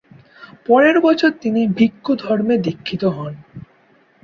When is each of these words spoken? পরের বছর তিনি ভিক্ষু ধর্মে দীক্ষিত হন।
পরের 0.67 0.97
বছর 0.99 1.31
তিনি 1.41 1.61
ভিক্ষু 1.77 2.13
ধর্মে 2.15 2.55
দীক্ষিত 2.57 3.03
হন। 3.17 3.33